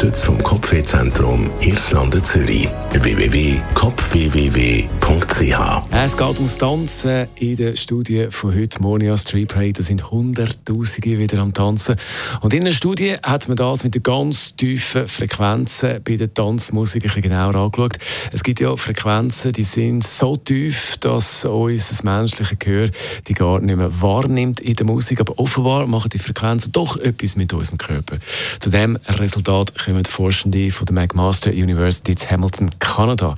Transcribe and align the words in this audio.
Unterstützt 0.00 0.24
vom 0.24 0.42
Kopfwehzentrum 0.42 1.50
Irlande 1.60 2.22
Zürich. 2.22 2.70
www.kopfwww.ch 2.92 5.82
Es 5.90 6.16
geht 6.16 6.36
ums 6.36 6.56
Tanzen 6.56 7.28
in 7.34 7.56
der 7.56 7.76
Studie 7.76 8.28
von 8.30 8.54
heute 8.54 8.80
Morning 8.80 9.14
Street 9.18 9.48
Parade. 9.48 9.74
Da 9.74 9.82
sind 9.82 10.10
Hunderttausende 10.10 11.18
wieder 11.18 11.42
am 11.42 11.52
Tanzen. 11.52 11.96
Und 12.40 12.54
in 12.54 12.64
der 12.64 12.72
Studie 12.72 13.16
hat 13.22 13.48
man 13.48 13.58
das 13.58 13.84
mit 13.84 13.94
den 13.94 14.02
ganz 14.02 14.56
tiefen 14.56 15.06
Frequenzen 15.06 16.00
bei 16.02 16.16
der 16.16 16.32
Tanzmusik 16.32 17.04
ein 17.04 17.08
bisschen 17.08 17.20
genauer 17.20 17.54
angeschaut. 17.54 17.98
Es 18.32 18.42
gibt 18.42 18.60
ja 18.60 18.74
Frequenzen, 18.76 19.52
die 19.52 19.64
sind 19.64 20.02
so 20.02 20.38
tief, 20.38 20.96
dass 21.00 21.44
unser 21.44 22.04
menschliches 22.04 22.58
Gehör 22.58 22.88
die 23.28 23.34
gar 23.34 23.60
nicht 23.60 23.76
mehr 23.76 24.00
wahrnimmt 24.00 24.60
in 24.60 24.76
der 24.76 24.86
Musik. 24.86 25.20
Aber 25.20 25.38
offenbar 25.38 25.86
machen 25.86 26.08
die 26.08 26.18
Frequenzen 26.18 26.72
doch 26.72 26.96
etwas 26.96 27.36
mit 27.36 27.52
unserem 27.52 27.76
Körper. 27.76 28.16
Zu 28.60 28.70
dem 28.70 28.96
Resultat 29.06 29.60
Resultat 29.60 29.86
kommen 29.90 30.04
Forschende 30.04 30.70
von 30.70 30.86
der 30.86 30.94
McMaster 30.94 31.50
University 31.50 32.12
in 32.12 32.30
Hamilton, 32.30 32.70
Kanada. 32.78 33.34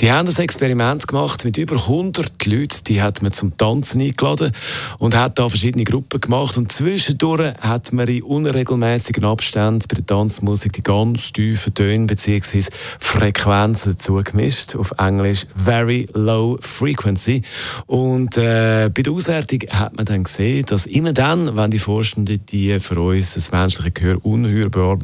Die 0.00 0.12
haben 0.12 0.28
ein 0.28 0.36
Experiment 0.36 1.08
gemacht 1.08 1.44
mit 1.44 1.56
über 1.56 1.76
100 1.76 2.44
Leuten. 2.46 2.84
Die 2.88 3.00
hat 3.00 3.22
man 3.22 3.32
zum 3.32 3.56
Tanzen 3.56 4.00
eingeladen 4.00 4.52
und 4.98 5.16
hat 5.16 5.38
da 5.38 5.48
verschiedene 5.48 5.84
Gruppen 5.84 6.20
gemacht. 6.20 6.58
Und 6.58 6.70
zwischendurch 6.70 7.54
hat 7.60 7.92
man 7.92 8.08
in 8.08 8.22
unregelmäßigen 8.22 9.24
Abständen 9.24 9.86
bei 9.88 9.96
der 9.96 10.06
Tanzmusik 10.06 10.74
die 10.74 10.82
ganz 10.82 11.32
tiefen 11.32 11.72
Töne 11.74 12.06
bzw. 12.06 12.64
Frequenzen 12.98 13.92
dazu 13.92 14.14
gemischt. 14.22 14.76
Auf 14.76 14.92
Englisch 14.98 15.46
Very 15.56 16.06
Low 16.12 16.58
Frequency. 16.60 17.42
Und 17.86 18.36
äh, 18.36 18.90
bei 18.94 19.02
der 19.02 19.12
Auswertung 19.12 19.60
hat 19.70 19.96
man 19.96 20.04
dann 20.04 20.24
gesehen, 20.24 20.66
dass 20.66 20.86
immer 20.86 21.12
dann, 21.12 21.56
wenn 21.56 21.70
die 21.70 21.78
Forschenden 21.78 22.44
die 22.46 22.78
für 22.80 23.00
uns 23.00 23.34
das 23.34 23.52
menschliche 23.52 23.92
Gehör 23.92 24.24
unhörbar 24.24 24.98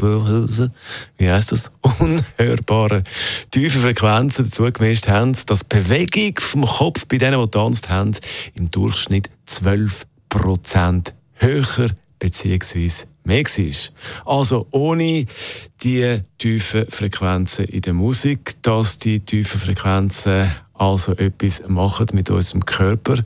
wie 1.19 1.31
heißt 1.31 1.53
das, 1.53 1.73
unhörbare 1.99 3.05
tiefe 3.51 3.81
Frequenzen 3.81 4.45
dazu 4.45 4.71
gemischt 4.71 5.09
haben, 5.09 5.37
dass 5.47 5.61
die 5.61 5.79
Bewegung 5.79 6.35
vom 6.41 6.67
Kopf 6.67 7.07
bei 7.07 7.19
denen, 7.19 7.39
die 7.39 7.45
getanzt 7.45 7.89
haben, 7.89 8.13
im 8.55 8.71
Durchschnitt 8.71 9.31
12% 9.49 11.13
höher 11.35 11.91
bzw. 12.19 12.91
mehr 13.25 13.45
war. 13.45 14.37
Also 14.39 14.67
ohne 14.71 15.27
die 15.83 16.21
tiefen 16.39 16.87
Frequenzen 16.91 17.65
in 17.67 17.83
der 17.83 17.95
Musik, 17.95 18.63
dass 18.63 18.99
die 18.99 19.21
tiefen 19.21 19.61
Frequenzen 19.61 20.51
also 20.81 21.13
etwas 21.13 21.63
machen 21.69 22.07
mit 22.13 22.31
unserem 22.31 22.65
Körper. 22.65 23.19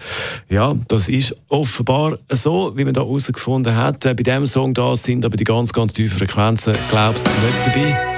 Ja, 0.48 0.74
das 0.88 1.08
ist 1.08 1.36
offenbar 1.48 2.18
so, 2.30 2.72
wie 2.76 2.84
man 2.84 2.94
da 2.94 3.02
herausgefunden 3.02 3.76
hat. 3.76 4.04
Äh, 4.04 4.14
bei 4.14 4.22
diesem 4.22 4.46
Song 4.46 4.74
da 4.74 4.96
sind 4.96 5.24
aber 5.24 5.36
die 5.36 5.44
ganz, 5.44 5.72
ganz 5.72 5.92
tiefen 5.92 6.18
Frequenzen, 6.18 6.76
glaubst 6.90 7.26
du, 7.26 7.30
nicht 7.30 7.66
dabei? 7.66 8.14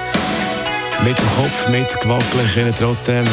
Mit 1.03 1.17
dem 1.17 1.25
Kopf, 1.35 1.69
mit 1.69 2.01
Gewackeln 2.01 2.73
trotzdem. 2.77 3.25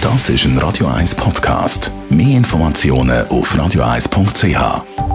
Das 0.00 0.30
ist 0.30 0.46
ein 0.46 0.56
Radio 0.56 0.86
1 0.86 1.14
Podcast. 1.14 1.92
Mehr 2.08 2.38
Informationen 2.38 3.28
auf 3.28 3.54
radio1.ch. 3.54 5.09